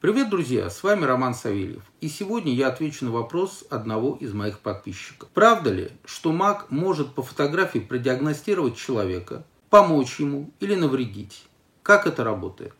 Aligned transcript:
Привет, 0.00 0.30
друзья! 0.30 0.70
С 0.70 0.84
вами 0.84 1.04
Роман 1.04 1.34
Савельев. 1.34 1.82
И 2.00 2.06
сегодня 2.08 2.54
я 2.54 2.68
отвечу 2.68 3.04
на 3.04 3.10
вопрос 3.10 3.64
одного 3.68 4.14
из 4.14 4.32
моих 4.32 4.60
подписчиков. 4.60 5.28
Правда 5.34 5.72
ли, 5.72 5.90
что 6.04 6.30
маг 6.30 6.70
может 6.70 7.16
по 7.16 7.24
фотографии 7.24 7.80
продиагностировать 7.80 8.76
человека, 8.76 9.44
помочь 9.70 10.20
ему 10.20 10.52
или 10.60 10.76
навредить? 10.76 11.42
Как 11.82 12.06
это 12.06 12.22
работает? 12.22 12.74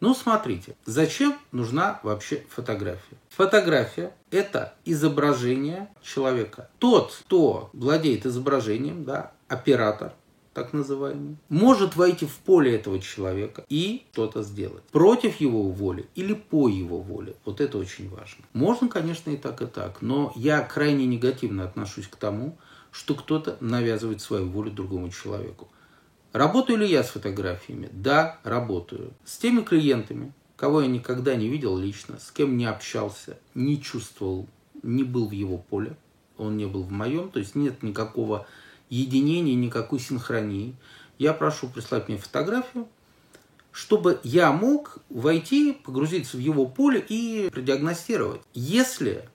Ну, 0.00 0.14
смотрите, 0.14 0.76
зачем 0.84 1.38
нужна 1.52 2.00
вообще 2.02 2.44
фотография? 2.50 3.16
Фотография– 3.30 4.12
это 4.30 4.74
изображение 4.84 5.88
человека. 6.02 6.68
Тот, 6.78 7.18
кто 7.24 7.70
владеет 7.72 8.26
изображением, 8.26 9.04
да, 9.04 9.32
оператор, 9.48 10.12
так 10.58 10.72
называемый, 10.72 11.36
может 11.48 11.94
войти 11.94 12.26
в 12.26 12.36
поле 12.38 12.74
этого 12.74 12.98
человека 12.98 13.64
и 13.68 14.02
что-то 14.12 14.42
сделать. 14.42 14.82
Против 14.90 15.40
его 15.40 15.62
воли 15.70 16.06
или 16.16 16.34
по 16.34 16.68
его 16.68 16.98
воле. 17.00 17.36
Вот 17.44 17.60
это 17.60 17.78
очень 17.78 18.08
важно. 18.08 18.44
Можно, 18.52 18.88
конечно, 18.88 19.30
и 19.30 19.36
так, 19.36 19.62
и 19.62 19.66
так. 19.66 20.02
Но 20.02 20.32
я 20.34 20.60
крайне 20.62 21.06
негативно 21.06 21.62
отношусь 21.62 22.08
к 22.08 22.16
тому, 22.16 22.56
что 22.90 23.14
кто-то 23.14 23.56
навязывает 23.60 24.20
свою 24.20 24.48
волю 24.48 24.72
другому 24.72 25.10
человеку. 25.10 25.68
Работаю 26.32 26.80
ли 26.80 26.88
я 26.88 27.04
с 27.04 27.10
фотографиями? 27.10 27.88
Да, 27.92 28.40
работаю. 28.42 29.12
С 29.24 29.38
теми 29.38 29.60
клиентами, 29.60 30.32
кого 30.56 30.80
я 30.82 30.88
никогда 30.88 31.36
не 31.36 31.48
видел 31.48 31.78
лично, 31.78 32.18
с 32.18 32.32
кем 32.32 32.56
не 32.56 32.66
общался, 32.66 33.38
не 33.54 33.80
чувствовал, 33.80 34.48
не 34.82 35.04
был 35.04 35.28
в 35.28 35.32
его 35.32 35.58
поле, 35.58 35.96
он 36.36 36.56
не 36.56 36.66
был 36.66 36.82
в 36.82 36.90
моем, 36.90 37.30
то 37.30 37.38
есть 37.38 37.54
нет 37.54 37.84
никакого 37.84 38.46
единения, 38.90 39.54
никакой 39.54 39.98
синхронии. 39.98 40.74
Я 41.18 41.32
прошу 41.32 41.68
прислать 41.68 42.08
мне 42.08 42.18
фотографию, 42.18 42.88
чтобы 43.72 44.20
я 44.22 44.52
мог 44.52 44.98
войти, 45.08 45.72
погрузиться 45.72 46.36
в 46.36 46.40
его 46.40 46.66
поле 46.66 47.04
и 47.06 47.50
продиагностировать. 47.50 48.40
Если 48.54 49.28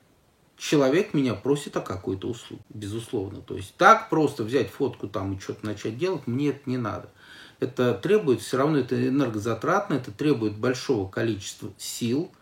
человек 0.58 1.14
меня 1.14 1.34
просит 1.34 1.76
о 1.78 1.82
какой-то 1.82 2.30
услуге, 2.30 2.64
безусловно. 2.70 3.42
То 3.42 3.56
есть 3.56 3.76
так 3.76 4.10
просто 4.10 4.44
взять 4.44 4.70
фотку 4.70 5.08
там 5.08 5.34
и 5.34 5.40
что-то 5.40 5.66
начать 5.66 5.98
делать, 5.98 6.28
мне 6.28 6.50
это 6.50 6.62
не 6.66 6.78
надо. 6.78 7.10
Это 7.60 7.94
требует, 7.94 8.42
все 8.42 8.58
равно 8.58 8.80
это 8.80 9.08
энергозатратно, 9.08 9.96
это 9.96 10.12
требует 10.12 10.58
большого 10.58 11.10
количества 11.10 11.72
сил– 11.78 12.32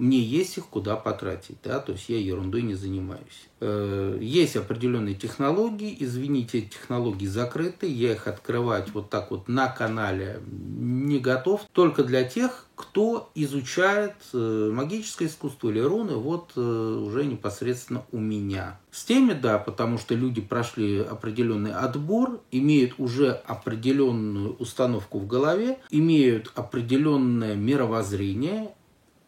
мне 0.00 0.18
есть 0.18 0.56
их 0.56 0.66
куда 0.66 0.96
потратить, 0.96 1.58
да, 1.62 1.78
то 1.78 1.92
есть 1.92 2.08
я 2.08 2.18
ерундой 2.18 2.62
не 2.62 2.74
занимаюсь. 2.74 3.48
Э, 3.60 4.18
есть 4.20 4.56
определенные 4.56 5.14
технологии, 5.14 5.94
извините, 6.00 6.62
технологии 6.62 7.26
закрыты, 7.26 7.86
я 7.86 8.12
их 8.12 8.26
открывать 8.26 8.92
вот 8.94 9.10
так 9.10 9.30
вот 9.30 9.48
на 9.48 9.68
канале 9.68 10.40
не 10.50 11.18
готов, 11.18 11.66
только 11.72 12.02
для 12.02 12.24
тех, 12.24 12.66
кто 12.74 13.30
изучает 13.34 14.14
э, 14.32 14.70
магическое 14.72 15.26
искусство 15.26 15.68
или 15.68 15.80
руны, 15.80 16.14
вот 16.14 16.52
э, 16.56 16.60
уже 16.60 17.26
непосредственно 17.26 18.02
у 18.10 18.18
меня. 18.18 18.80
С 18.90 19.04
теми, 19.04 19.34
да, 19.34 19.58
потому 19.58 19.98
что 19.98 20.14
люди 20.14 20.40
прошли 20.40 20.98
определенный 20.98 21.72
отбор, 21.72 22.40
имеют 22.50 22.94
уже 22.96 23.32
определенную 23.32 24.54
установку 24.54 25.18
в 25.18 25.26
голове, 25.26 25.78
имеют 25.90 26.50
определенное 26.54 27.54
мировоззрение, 27.54 28.70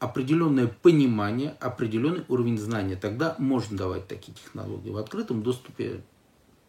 определенное 0.03 0.67
понимание, 0.67 1.57
определенный 1.61 2.25
уровень 2.29 2.59
знания. 2.59 2.97
Тогда 2.97 3.37
можно 3.39 3.79
давать 3.79 4.09
такие 4.09 4.33
технологии. 4.33 4.91
В 4.91 4.97
открытом 4.97 5.45
доступе 5.45 6.03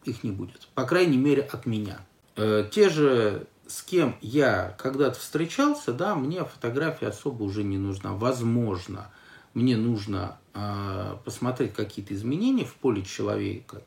их 0.06 0.24
не 0.24 0.30
будет. 0.30 0.68
По 0.76 0.84
крайней 0.84 1.18
мере, 1.18 1.42
от 1.42 1.66
меня. 1.66 2.06
Э, 2.36 2.64
те 2.72 2.90
же, 2.90 3.48
с 3.66 3.82
кем 3.82 4.18
я 4.22 4.76
когда-то 4.78 5.20
встречался, 5.20 5.94
да, 5.94 6.14
мне 6.14 6.46
фотография 6.46 7.08
особо 7.08 7.42
уже 7.42 7.64
не 7.64 7.80
нужна. 7.80 8.14
Возможно, 8.14 9.10
мне 9.56 9.78
нужно 9.78 10.38
э, 10.54 11.18
посмотреть 11.26 11.74
какие-то 11.74 12.14
изменения 12.14 12.66
в 12.66 12.76
поле 12.76 13.02
человека. 13.02 13.82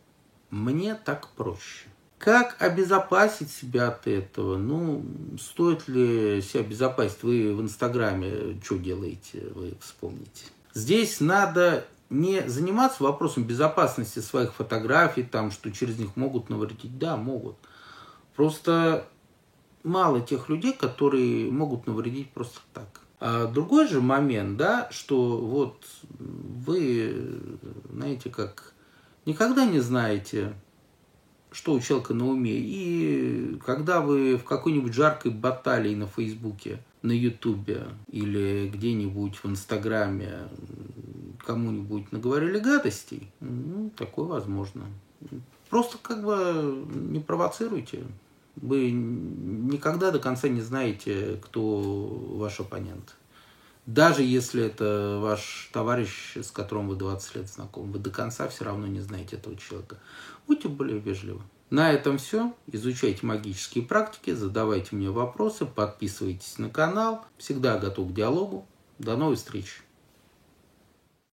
Мне 0.50 0.96
так 0.96 1.28
проще. 1.36 1.86
Как 2.18 2.56
обезопасить 2.60 3.50
себя 3.50 3.88
от 3.88 4.06
этого? 4.06 4.56
Ну, 4.56 5.04
стоит 5.38 5.86
ли 5.86 6.40
себя 6.40 6.60
обезопасить? 6.60 7.22
Вы 7.22 7.54
в 7.54 7.60
Инстаграме 7.60 8.58
что 8.64 8.78
делаете? 8.78 9.48
Вы 9.54 9.74
вспомните. 9.80 10.46
Здесь 10.72 11.20
надо 11.20 11.84
не 12.08 12.48
заниматься 12.48 13.02
вопросом 13.02 13.44
безопасности 13.44 14.20
своих 14.20 14.54
фотографий, 14.54 15.24
там, 15.24 15.50
что 15.50 15.70
через 15.70 15.98
них 15.98 16.16
могут 16.16 16.48
навредить. 16.48 16.98
Да, 16.98 17.16
могут. 17.16 17.56
Просто 18.34 19.06
мало 19.82 20.20
тех 20.20 20.48
людей, 20.48 20.72
которые 20.72 21.50
могут 21.50 21.86
навредить 21.86 22.30
просто 22.30 22.60
так. 22.72 23.00
А 23.18 23.46
другой 23.46 23.88
же 23.88 24.00
момент, 24.00 24.56
да, 24.56 24.88
что 24.90 25.38
вот 25.38 25.84
вы, 26.18 27.48
знаете, 27.90 28.30
как 28.30 28.74
никогда 29.24 29.64
не 29.64 29.80
знаете, 29.80 30.54
что 31.56 31.72
у 31.72 31.80
человека 31.80 32.12
на 32.12 32.28
уме. 32.28 32.52
И 32.54 33.58
когда 33.64 34.02
вы 34.02 34.36
в 34.36 34.44
какой-нибудь 34.44 34.92
жаркой 34.92 35.32
баталии 35.32 35.94
на 35.94 36.06
Фейсбуке, 36.06 36.80
на 37.00 37.12
Ютубе 37.12 37.84
или 38.10 38.68
где-нибудь 38.68 39.36
в 39.42 39.46
Инстаграме 39.46 40.48
кому-нибудь 41.38 42.12
наговорили 42.12 42.58
гадостей, 42.58 43.30
ну, 43.40 43.90
такое 43.96 44.26
возможно. 44.26 44.84
Просто 45.70 45.96
как 45.96 46.22
бы 46.22 46.84
не 46.94 47.20
провоцируйте. 47.20 48.04
Вы 48.56 48.90
никогда 48.90 50.10
до 50.10 50.18
конца 50.18 50.48
не 50.48 50.60
знаете, 50.60 51.40
кто 51.42 51.80
ваш 52.36 52.60
оппонент. 52.60 53.16
Даже 53.86 54.24
если 54.24 54.64
это 54.64 55.20
ваш 55.22 55.70
товарищ, 55.72 56.36
с 56.36 56.50
которым 56.50 56.88
вы 56.88 56.96
20 56.96 57.36
лет 57.36 57.48
знакомы, 57.48 57.92
вы 57.92 57.98
до 58.00 58.10
конца 58.10 58.48
все 58.48 58.64
равно 58.64 58.88
не 58.88 59.00
знаете 59.00 59.36
этого 59.36 59.56
человека. 59.56 59.98
Будьте 60.48 60.68
более 60.68 60.98
вежливы. 60.98 61.42
На 61.70 61.92
этом 61.92 62.18
все. 62.18 62.52
Изучайте 62.66 63.24
магические 63.24 63.84
практики, 63.84 64.32
задавайте 64.32 64.96
мне 64.96 65.10
вопросы, 65.10 65.66
подписывайтесь 65.66 66.58
на 66.58 66.68
канал. 66.68 67.24
Всегда 67.38 67.78
готов 67.78 68.10
к 68.10 68.14
диалогу. 68.14 68.66
До 68.98 69.16
новых 69.16 69.38
встреч! 69.38 69.85